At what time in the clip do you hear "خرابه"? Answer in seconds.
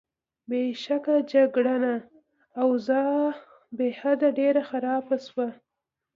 4.69-5.17